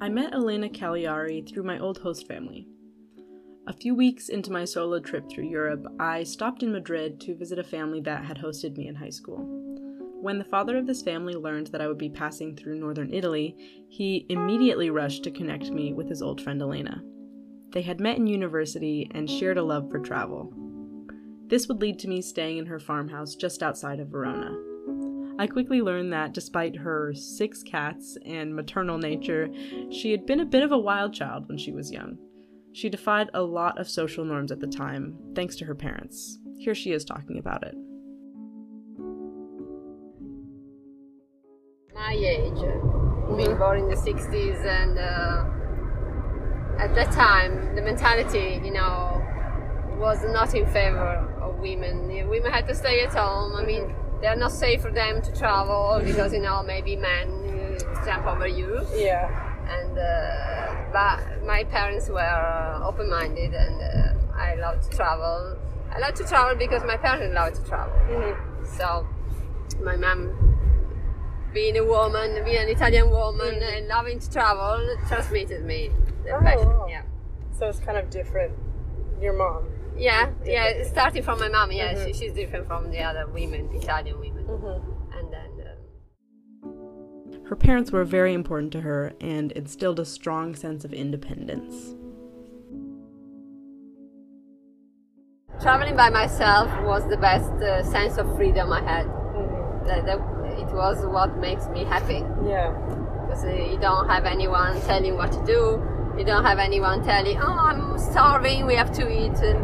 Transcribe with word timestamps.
I 0.00 0.08
met 0.08 0.32
Elena 0.32 0.68
Cagliari 0.68 1.42
through 1.42 1.62
my 1.62 1.78
old 1.78 1.98
host 1.98 2.26
family. 2.26 2.66
A 3.68 3.72
few 3.72 3.94
weeks 3.94 4.28
into 4.28 4.50
my 4.50 4.64
solo 4.64 4.98
trip 4.98 5.30
through 5.30 5.48
Europe, 5.48 5.86
I 6.00 6.24
stopped 6.24 6.64
in 6.64 6.72
Madrid 6.72 7.20
to 7.20 7.36
visit 7.36 7.60
a 7.60 7.64
family 7.64 8.00
that 8.00 8.24
had 8.24 8.38
hosted 8.38 8.76
me 8.76 8.88
in 8.88 8.96
high 8.96 9.10
school. 9.10 9.38
When 10.20 10.38
the 10.38 10.44
father 10.44 10.76
of 10.76 10.88
this 10.88 11.02
family 11.02 11.34
learned 11.34 11.68
that 11.68 11.80
I 11.80 11.86
would 11.86 11.98
be 11.98 12.10
passing 12.10 12.56
through 12.56 12.80
northern 12.80 13.14
Italy, 13.14 13.56
he 13.88 14.26
immediately 14.28 14.90
rushed 14.90 15.22
to 15.24 15.30
connect 15.30 15.70
me 15.70 15.92
with 15.92 16.08
his 16.08 16.22
old 16.22 16.40
friend 16.40 16.60
Elena. 16.60 17.02
They 17.70 17.82
had 17.82 18.00
met 18.00 18.18
in 18.18 18.26
university 18.26 19.08
and 19.14 19.30
shared 19.30 19.58
a 19.58 19.62
love 19.62 19.88
for 19.90 20.00
travel. 20.00 20.52
This 21.46 21.68
would 21.68 21.80
lead 21.80 22.00
to 22.00 22.08
me 22.08 22.22
staying 22.22 22.58
in 22.58 22.66
her 22.66 22.80
farmhouse 22.80 23.36
just 23.36 23.62
outside 23.62 24.00
of 24.00 24.08
Verona. 24.08 24.56
I 25.38 25.46
quickly 25.46 25.80
learned 25.80 26.12
that 26.12 26.34
despite 26.34 26.76
her 26.76 27.14
six 27.14 27.62
cats 27.62 28.18
and 28.24 28.54
maternal 28.54 28.98
nature, 28.98 29.48
she 29.90 30.10
had 30.10 30.26
been 30.26 30.40
a 30.40 30.44
bit 30.44 30.62
of 30.62 30.72
a 30.72 30.78
wild 30.78 31.14
child 31.14 31.48
when 31.48 31.56
she 31.56 31.72
was 31.72 31.90
young. 31.90 32.18
She 32.72 32.88
defied 32.88 33.30
a 33.34 33.42
lot 33.42 33.78
of 33.78 33.88
social 33.88 34.24
norms 34.24 34.52
at 34.52 34.60
the 34.60 34.66
time, 34.66 35.16
thanks 35.34 35.56
to 35.56 35.64
her 35.64 35.74
parents. 35.74 36.38
Here 36.58 36.74
she 36.74 36.92
is 36.92 37.04
talking 37.04 37.38
about 37.38 37.64
it. 37.64 37.74
My 41.94 42.12
age, 42.12 42.60
being 43.36 43.56
born 43.58 43.80
in 43.80 43.88
the 43.88 43.96
60s, 43.96 44.64
and 44.64 44.98
uh, 44.98 45.44
at 46.82 46.94
that 46.94 47.12
time, 47.12 47.74
the 47.74 47.82
mentality, 47.82 48.60
you 48.64 48.72
know, 48.72 49.22
was 49.98 50.24
not 50.24 50.54
in 50.54 50.66
favor 50.66 51.28
of 51.40 51.58
women. 51.58 52.08
Women 52.28 52.50
had 52.50 52.66
to 52.68 52.74
stay 52.74 53.00
at 53.02 53.12
home. 53.12 53.54
I 53.54 53.64
mean, 53.64 53.94
they're 54.22 54.36
not 54.36 54.52
safe 54.52 54.80
for 54.80 54.90
them 54.90 55.20
to 55.20 55.32
travel 55.36 56.00
because 56.02 56.32
you 56.32 56.40
know 56.40 56.62
maybe 56.62 56.96
men 56.96 57.76
jump 58.06 58.26
over 58.26 58.46
you. 58.46 58.80
Yeah. 58.94 59.28
And 59.68 59.98
uh, 59.98 60.92
but 60.92 61.44
my 61.46 61.64
parents 61.64 62.08
were 62.08 62.80
open-minded, 62.84 63.52
and 63.54 63.80
uh, 63.82 64.36
I 64.36 64.54
love 64.56 64.80
to 64.88 64.96
travel. 64.96 65.56
I 65.94 65.98
love 65.98 66.14
to 66.14 66.24
travel 66.24 66.56
because 66.56 66.82
my 66.84 66.96
parents 66.96 67.34
love 67.34 67.52
to 67.54 67.64
travel. 67.68 67.94
Mm-hmm. 68.08 68.64
So 68.78 69.06
my 69.82 69.96
mom, 69.96 70.20
being 71.54 71.76
a 71.78 71.84
woman, 71.84 72.42
being 72.44 72.62
an 72.62 72.68
Italian 72.68 73.10
woman, 73.10 73.54
Mm-hmm. 73.54 73.76
and 73.76 73.88
loving 73.88 74.18
to 74.20 74.30
travel, 74.30 74.96
transmitted 75.08 75.64
me 75.64 75.90
the 76.24 76.30
Oh, 76.32 76.40
passion. 76.40 76.66
wow. 76.68 76.86
Yeah. 76.88 77.02
So 77.58 77.66
it's 77.68 77.78
kind 77.80 77.98
of 77.98 78.10
different. 78.10 78.52
Your 79.20 79.34
mom. 79.34 79.64
Yeah, 79.96 80.30
yeah. 80.44 80.84
Starting 80.84 81.22
from 81.22 81.38
my 81.40 81.48
mom, 81.48 81.70
yeah, 81.72 81.92
Mhm. 81.94 82.06
she, 82.06 82.12
she's 82.12 82.32
different 82.32 82.66
from 82.66 82.90
the 82.90 83.00
other 83.02 83.26
women, 83.28 83.68
Italian 83.74 84.18
women, 84.18 84.44
Mm-hmm. 84.44 85.18
and 85.18 85.32
then. 85.32 85.50
Um, 86.64 87.44
Her 87.48 87.56
parents 87.56 87.92
were 87.92 88.04
very 88.04 88.32
important 88.32 88.72
to 88.72 88.80
her 88.80 89.12
and 89.20 89.52
instilled 89.52 90.00
a 90.00 90.04
strong 90.04 90.54
sense 90.54 90.84
of 90.84 90.92
independence. 90.92 91.94
traveling 95.60 95.94
by 95.96 96.10
myself 96.10 96.68
was 96.82 97.06
the 97.08 97.16
best 97.16 97.52
uh, 97.62 97.82
sense 97.84 98.16
of 98.18 98.26
freedom 98.36 98.72
I 98.72 98.80
had. 98.82 99.06
Mm-hmm. 99.06 99.86
That, 99.86 100.06
that 100.06 100.18
it 100.58 100.72
was 100.74 101.04
what 101.06 101.36
makes 101.38 101.68
me 101.68 101.84
happy 101.84 102.24
Yeah. 102.44 102.70
because 103.26 103.44
uh, 103.44 103.48
you 103.50 103.78
don't 103.78 104.08
have 104.08 104.24
anyone 104.24 104.80
telling 104.82 105.16
what 105.16 105.30
to 105.32 105.44
do. 105.44 105.80
You 106.18 106.24
don't 106.24 106.44
have 106.44 106.58
anyone 106.58 107.02
telling, 107.02 107.38
"Oh, 107.40 107.56
I'm 107.58 107.98
starving. 107.98 108.66
We 108.66 108.74
have 108.74 108.92
to 108.92 109.02
eat." 109.10 109.36
And, 109.48 109.58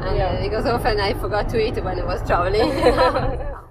and 0.00 0.16
Yeah. 0.16 0.38
uh, 0.38 0.42
because 0.42 0.66
often 0.66 0.98
I 0.98 1.12
forgot 1.14 1.48
to 1.50 1.60
eat 1.60 1.82
when 1.84 1.98
I 2.00 2.04
was 2.04 2.26
traveling. 2.26 2.70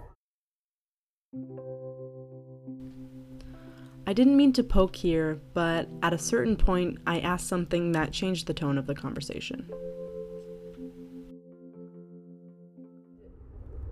I 4.08 4.14
didn't 4.14 4.36
mean 4.36 4.52
to 4.54 4.64
poke 4.64 4.96
here, 4.96 5.40
but 5.54 5.88
at 6.04 6.12
a 6.14 6.18
certain 6.18 6.56
point, 6.58 6.98
I 7.08 7.20
asked 7.20 7.48
something 7.48 7.94
that 7.94 8.12
changed 8.12 8.46
the 8.48 8.54
tone 8.54 8.78
of 8.78 8.86
the 8.86 8.96
conversation. 8.96 9.70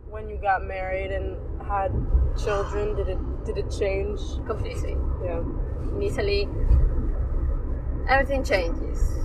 When 0.09 0.27
you 0.27 0.37
got 0.41 0.65
married 0.65 1.11
and 1.11 1.37
had 1.67 1.91
children, 2.43 2.95
did 2.95 3.07
it 3.09 3.19
did 3.45 3.57
it 3.57 3.69
change? 3.71 4.19
Completely. 4.45 4.97
Yeah. 5.23 5.39
in 5.95 6.01
Italy, 6.01 6.47
everything 8.09 8.43
changes 8.43 9.19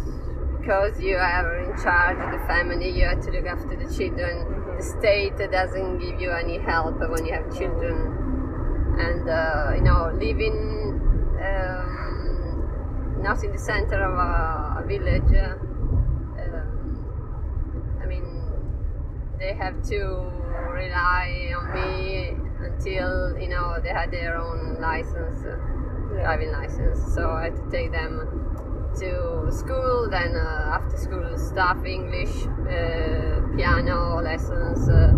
because 0.60 1.00
you 1.00 1.16
are 1.16 1.58
in 1.58 1.82
charge 1.82 2.18
of 2.18 2.38
the 2.38 2.46
family. 2.46 2.90
You 2.90 3.06
have 3.06 3.20
to 3.24 3.30
look 3.30 3.46
after 3.46 3.76
the 3.76 3.92
children. 3.96 4.76
The 4.76 4.82
state 4.82 5.38
doesn't 5.50 5.98
give 5.98 6.20
you 6.20 6.30
any 6.30 6.58
help 6.58 7.00
when 7.00 7.24
you 7.24 7.32
have 7.32 7.46
children, 7.56 8.96
and 8.98 9.28
uh, 9.28 9.72
you 9.74 9.82
know 9.82 10.12
living 10.12 11.00
um, 11.42 13.20
not 13.22 13.42
in 13.42 13.52
the 13.52 13.58
center 13.58 14.02
of 14.04 14.12
a, 14.12 14.82
a 14.82 14.86
village. 14.86 15.32
Uh, 15.32 15.56
um, 16.42 18.00
I 18.02 18.06
mean, 18.06 18.26
they 19.38 19.54
have 19.54 19.82
to 19.88 20.30
rely 20.70 21.52
on 21.56 21.72
me 21.74 22.36
until 22.60 23.38
you 23.38 23.48
know 23.48 23.78
they 23.82 23.90
had 23.90 24.10
their 24.10 24.36
own 24.36 24.78
license 24.80 25.42
uh, 25.44 25.56
driving 26.20 26.52
license. 26.52 27.00
So 27.14 27.30
I 27.30 27.44
had 27.44 27.56
to 27.56 27.70
take 27.70 27.92
them 27.92 28.44
to 28.96 29.50
school, 29.50 30.08
then 30.10 30.36
uh, 30.36 30.78
after 30.78 30.96
school 30.96 31.38
stuff, 31.38 31.84
English, 31.84 32.46
uh, 32.46 33.40
piano 33.56 34.20
lessons, 34.22 34.88
uh, 34.88 35.08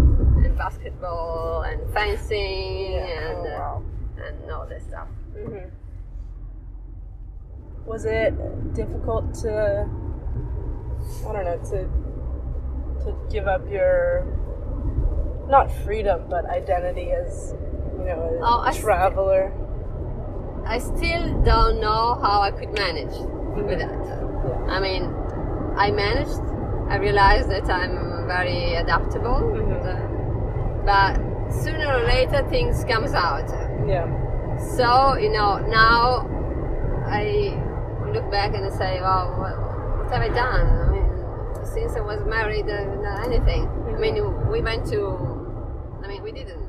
and 0.45 0.57
basketball, 0.57 1.63
and 1.63 1.81
fencing, 1.93 2.95
and, 2.95 3.47
uh, 3.47 3.79
and 4.25 4.51
all 4.51 4.67
this 4.67 4.85
stuff. 4.85 5.09
Mm-hmm. 5.35 5.69
Was 7.87 8.05
it 8.05 8.35
difficult 8.75 9.35
to, 9.43 9.89
I 11.29 11.33
don't 11.33 11.45
know, 11.45 11.59
to 11.71 11.89
to 13.05 13.15
give 13.31 13.47
up 13.47 13.71
your 13.71 14.27
not 15.49 15.71
freedom 15.85 16.25
but 16.29 16.45
identity 16.47 17.13
as 17.13 17.55
you 17.99 18.05
know 18.05 18.41
a 18.43 18.69
Oh, 18.69 18.73
traveler? 18.81 19.53
I 20.67 20.79
still 20.79 21.41
don't 21.43 21.81
know 21.81 22.19
how 22.21 22.41
I 22.43 22.51
could 22.51 22.73
manage 22.73 23.15
with 23.65 23.79
that. 23.79 23.91
I 24.69 24.81
mean, 24.81 25.05
I 25.77 25.91
managed. 25.91 26.41
I 26.89 26.97
realized 26.97 27.51
that 27.51 27.69
I'm 27.71 28.27
very 28.27 28.75
adaptable, 28.75 29.41
Mhm. 29.55 30.87
but 30.87 31.17
sooner 31.53 31.87
or 31.97 32.03
later 32.05 32.43
things 32.49 32.85
comes 32.85 33.13
out. 33.15 33.49
Yeah. 33.87 34.07
So 34.59 35.17
you 35.17 35.31
know 35.31 35.59
now 35.59 36.27
I 37.07 37.57
look 38.13 38.31
back 38.31 38.55
and 38.55 38.65
I 38.65 38.71
say, 38.71 39.01
well, 39.01 39.35
what, 39.39 40.11
have 40.13 40.23
I 40.23 40.29
done? 40.29 40.67
I 40.67 40.91
mean, 40.91 41.65
since 41.65 41.97
I 41.97 42.01
was 42.01 42.25
married, 42.25 42.69
uh, 42.69 43.25
anything. 43.25 43.69
I 43.95 43.99
mean, 43.99 44.49
we 44.51 44.61
went 44.61 44.87
to. 44.93 45.01
I 46.05 46.09
mean, 46.09 46.23
we 46.23 46.33
didn't 46.33 46.66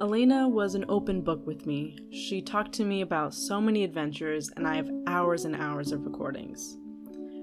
Elena 0.00 0.48
was 0.48 0.74
an 0.74 0.84
open 0.88 1.20
book 1.20 1.46
with 1.46 1.66
me. 1.66 1.96
She 2.10 2.42
talked 2.42 2.72
to 2.74 2.84
me 2.84 3.00
about 3.00 3.32
so 3.32 3.60
many 3.60 3.84
adventures, 3.84 4.50
and 4.56 4.66
I 4.66 4.74
have 4.74 4.90
hours 5.06 5.44
and 5.44 5.54
hours 5.54 5.92
of 5.92 6.04
recordings. 6.04 6.76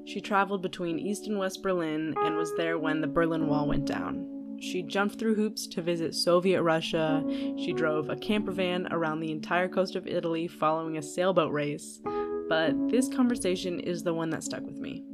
She 0.05 0.19
traveled 0.19 0.61
between 0.61 0.99
East 0.99 1.27
and 1.27 1.39
West 1.39 1.63
Berlin 1.63 2.13
and 2.17 2.35
was 2.35 2.53
there 2.57 2.77
when 2.77 2.99
the 2.99 3.07
Berlin 3.07 3.47
Wall 3.47 3.67
went 3.67 3.85
down. 3.85 4.57
She 4.59 4.83
jumped 4.83 5.17
through 5.17 5.35
hoops 5.35 5.65
to 5.67 5.81
visit 5.81 6.13
Soviet 6.13 6.61
Russia. 6.61 7.23
She 7.57 7.71
drove 7.71 8.09
a 8.09 8.17
camper 8.17 8.51
van 8.51 8.87
around 8.91 9.21
the 9.21 9.31
entire 9.31 9.69
coast 9.69 9.95
of 9.95 10.05
Italy 10.05 10.47
following 10.47 10.97
a 10.97 11.01
sailboat 11.01 11.53
race. 11.53 12.01
But 12.49 12.73
this 12.89 13.07
conversation 13.07 13.79
is 13.79 14.03
the 14.03 14.13
one 14.13 14.29
that 14.31 14.43
stuck 14.43 14.63
with 14.63 14.77
me. 14.77 15.05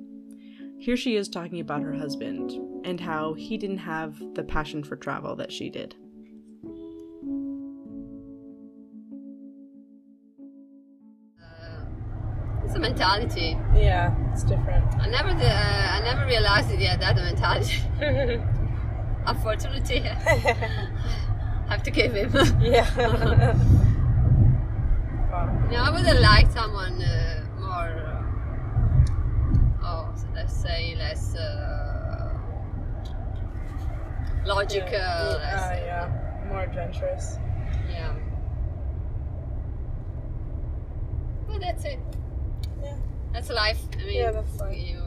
Here 0.79 0.97
she 0.97 1.15
is 1.15 1.29
talking 1.29 1.59
about 1.59 1.83
her 1.83 1.93
husband 1.93 2.51
and 2.83 2.99
how 2.99 3.33
he 3.33 3.57
didn't 3.57 3.77
have 3.77 4.17
the 4.33 4.43
passion 4.43 4.83
for 4.83 4.95
travel 4.95 5.35
that 5.35 5.51
she 5.51 5.69
did. 5.69 5.95
A 12.77 12.79
mentality. 12.79 13.57
Yeah, 13.75 14.13
it's 14.31 14.43
different. 14.43 14.85
I 15.01 15.07
never, 15.07 15.29
uh, 15.29 15.95
I 15.95 15.99
never 16.03 16.27
realized 16.27 16.69
it 16.69 16.79
yet. 16.79 16.99
That 16.99 17.15
mentality. 17.15 17.81
Unfortunately, 19.25 20.03
I 20.07 20.11
have 21.69 21.81
to 21.81 21.89
give 21.91 22.13
him. 22.13 22.31
yeah. 22.61 22.85
No, 25.71 25.77
I 25.77 25.89
would 25.91 26.05
have 26.05 26.19
liked 26.19 26.53
someone 26.53 27.01
uh, 27.01 27.43
more, 27.59 28.23
uh, 29.81 29.83
oh, 29.83 30.09
so 30.15 30.25
let's 30.33 30.55
say 30.55 30.95
less 30.97 31.35
uh, 31.35 32.33
logical. 34.45 34.87
yeah. 34.91 35.37
less, 35.41 35.63
Uh, 35.63 35.83
yeah. 35.85 36.45
More 36.47 36.61
adventurous. 36.61 37.37
yeah. 37.91 38.13
But 41.47 41.59
that's 41.61 41.83
it. 41.85 41.99
Yeah. 42.83 42.95
That's 43.33 43.49
life. 43.49 43.79
I 43.93 43.97
mean, 44.05 44.15
Yeah, 44.17 44.31
that's 44.31 44.59
life. 44.59 44.77
You, 44.77 45.01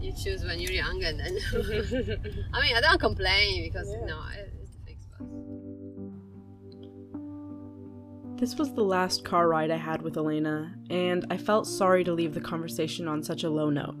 you 0.00 0.12
choose 0.12 0.44
when 0.44 0.60
you're 0.60 0.72
young, 0.72 1.02
and 1.04 1.18
then 1.18 1.36
I 2.52 2.60
mean, 2.62 2.76
I 2.76 2.80
don't 2.80 3.00
complain 3.00 3.62
because 3.64 3.88
Yeah. 3.90 4.06
no, 4.06 4.20
it's 4.38 4.70
the 4.72 4.78
fixed 4.86 5.08
bus. 5.10 5.28
This 8.40 8.56
was 8.56 8.72
the 8.74 8.82
last 8.84 9.24
car 9.24 9.48
ride 9.48 9.70
I 9.70 9.76
had 9.78 10.02
with 10.02 10.16
Elena, 10.16 10.74
and 10.90 11.24
I 11.30 11.38
felt 11.38 11.66
sorry 11.66 12.04
to 12.04 12.12
leave 12.12 12.34
the 12.34 12.40
conversation 12.40 13.08
on 13.08 13.22
such 13.22 13.44
a 13.44 13.50
low 13.50 13.70
note. 13.70 13.96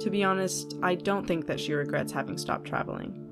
To 0.00 0.10
be 0.10 0.24
honest, 0.24 0.74
I 0.82 0.96
don't 0.96 1.26
think 1.26 1.46
that 1.46 1.58
she 1.60 1.72
regrets 1.72 2.12
having 2.12 2.36
stopped 2.36 2.66
traveling. 2.66 3.22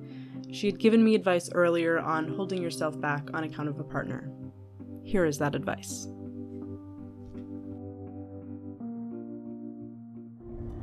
She 0.52 0.66
had 0.66 0.78
given 0.78 1.02
me 1.04 1.14
advice 1.16 1.50
earlier 1.52 1.98
on 1.98 2.28
holding 2.28 2.62
yourself 2.62 2.98
back 3.00 3.28
on 3.34 3.42
account 3.44 3.68
of 3.68 3.78
a 3.80 3.84
partner. 3.84 4.30
Here 5.04 5.24
is 5.26 5.38
that 5.38 5.54
advice. 5.54 6.08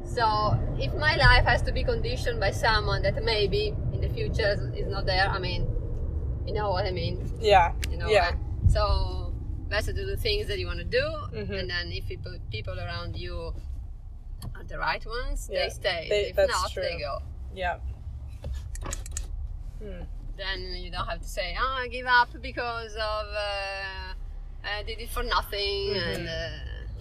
So 0.05 0.57
if 0.77 0.93
my 0.95 1.15
life 1.15 1.45
has 1.45 1.61
to 1.63 1.71
be 1.71 1.83
conditioned 1.83 2.39
by 2.39 2.51
someone 2.51 3.01
that 3.03 3.23
maybe 3.23 3.73
in 3.93 4.01
the 4.01 4.09
future 4.09 4.71
is 4.75 4.87
not 4.87 5.05
there, 5.05 5.27
I 5.29 5.39
mean, 5.39 5.67
you 6.45 6.53
know 6.53 6.69
what 6.71 6.85
I 6.85 6.91
mean. 6.91 7.31
Yeah. 7.39 7.73
You 7.89 7.97
know. 7.97 8.07
Yeah. 8.09 8.31
So 8.69 9.33
better 9.69 9.87
to 9.87 9.93
do 9.93 10.05
the 10.05 10.17
things 10.17 10.47
that 10.47 10.59
you 10.59 10.67
want 10.67 10.79
to 10.79 10.85
do, 10.85 11.05
Mhm. 11.33 11.59
and 11.59 11.69
then 11.69 11.91
if 11.91 12.07
people 12.07 12.33
people 12.51 12.77
around 12.77 13.15
you 13.17 13.53
are 14.55 14.63
the 14.67 14.77
right 14.77 15.03
ones, 15.05 15.49
Yeah, 15.51 15.63
they 15.63 15.69
stay. 15.69 16.07
they- 16.09 16.29
if 16.31 16.35
that's 16.35 16.51
not, 16.51 16.71
true. 16.71 16.83
they 16.83 16.99
go. 16.99 17.19
Yeah. 17.55 17.77
Hmm. 19.81 20.03
Then 20.41 20.73
you 20.83 20.89
don't 20.89 21.05
have 21.05 21.21
to 21.21 21.27
say, 21.27 21.55
"Oh, 21.59 21.75
I 21.83 21.87
give 21.87 22.07
up 22.07 22.29
because 22.41 22.93
of 22.95 23.25
uh, 23.49 24.13
I 24.63 24.81
did 24.87 24.99
it 24.99 25.09
for 25.09 25.21
nothing," 25.21 25.93
Mhm. 25.93 26.15
and 26.15 26.27
uh, 26.27 26.49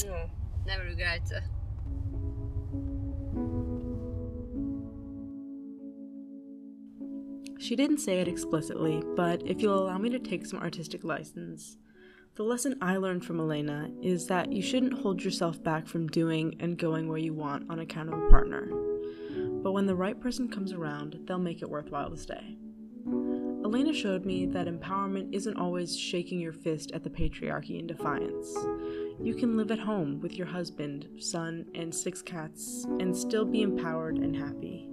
Yeah. 0.04 0.26
never 0.66 0.84
regret. 0.84 1.22
She 7.58 7.76
didn't 7.76 7.98
say 7.98 8.20
it 8.20 8.28
explicitly, 8.28 9.02
but 9.16 9.42
if 9.46 9.60
you'll 9.60 9.78
allow 9.78 9.98
me 9.98 10.08
to 10.10 10.19
take 10.19 10.46
some 10.46 10.60
artistic 10.60 11.04
license, 11.04 11.76
the 12.37 12.42
lesson 12.42 12.76
I 12.81 12.96
learned 12.96 13.25
from 13.25 13.38
Elena 13.38 13.90
is 14.02 14.26
that 14.28 14.50
you 14.50 14.62
shouldn't 14.62 14.94
hold 15.00 15.22
yourself 15.22 15.62
back 15.62 15.87
from 15.87 16.08
doing 16.08 16.56
and 16.60 16.78
going 16.78 17.08
where 17.08 17.19
you 17.19 17.34
want 17.34 17.69
on 17.70 17.78
account 17.78 18.08
of 18.12 18.19
a 18.22 18.31
partner. 18.31 18.66
But 19.62 19.72
when 19.72 19.84
the 19.87 19.94
right 19.94 20.19
person 20.19 20.48
comes 20.48 20.72
around, 20.72 21.20
they'll 21.26 21.38
make 21.38 21.60
it 21.60 21.69
worthwhile 21.69 22.08
to 22.10 22.16
stay. 22.16 22.56
Elena 23.70 23.93
showed 23.93 24.26
me 24.26 24.46
that 24.46 24.67
empowerment 24.67 25.32
isn't 25.32 25.56
always 25.56 25.96
shaking 25.96 26.40
your 26.40 26.52
fist 26.52 26.90
at 26.90 27.05
the 27.05 27.08
patriarchy 27.08 27.78
in 27.78 27.87
defiance. 27.87 28.52
You 29.22 29.32
can 29.32 29.56
live 29.56 29.70
at 29.70 29.78
home 29.78 30.19
with 30.19 30.34
your 30.34 30.49
husband, 30.49 31.06
son, 31.20 31.67
and 31.76 31.94
six 31.94 32.20
cats 32.20 32.84
and 32.99 33.17
still 33.17 33.44
be 33.44 33.62
empowered 33.62 34.17
and 34.19 34.34
happy. 34.34 34.89